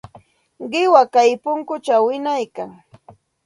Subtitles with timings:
[0.71, 2.69] Qiwa kay punkućhaw wiñaykan.